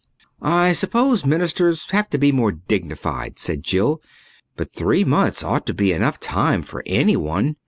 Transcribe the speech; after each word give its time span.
"I 0.41 0.73
suppose 0.73 1.27
ministers 1.27 1.91
have 1.91 2.09
to 2.09 2.17
be 2.17 2.31
more 2.31 2.51
dignified," 2.51 3.37
said 3.37 3.61
Jill, 3.63 4.01
"but 4.57 4.73
three 4.73 5.03
months 5.03 5.43
ought 5.43 5.67
to 5.67 5.75
be 5.75 5.91
enough 5.93 6.19
time 6.19 6.63
for 6.63 6.81
anyone. 6.87 7.55